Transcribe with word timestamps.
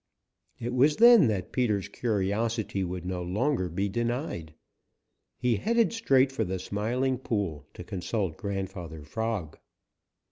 It 0.57 0.73
was 0.73 0.95
then 0.95 1.27
that 1.27 1.51
Peter's 1.51 1.87
curiosity 1.87 2.83
would 2.83 3.05
no 3.05 3.21
longer 3.21 3.69
be 3.69 3.87
denied. 3.87 4.55
He 5.37 5.57
headed 5.57 5.93
straight 5.93 6.31
for 6.31 6.43
the 6.43 6.57
Smiling 6.57 7.19
Pool 7.19 7.67
to 7.75 7.83
consult 7.83 8.35
Grandfather 8.35 9.03
Frog. 9.03 9.59